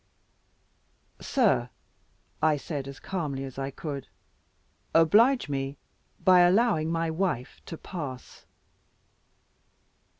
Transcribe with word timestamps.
"Sir," 1.19 1.69
I 2.41 2.57
said, 2.57 2.87
as 2.87 2.99
calmly 2.99 3.43
as 3.43 3.59
I 3.59 3.69
could, 3.69 4.07
"oblige 4.95 5.47
me 5.47 5.77
by 6.19 6.39
allowing 6.39 6.91
my 6.91 7.11
wife 7.11 7.61
to 7.67 7.77
pass." 7.77 8.47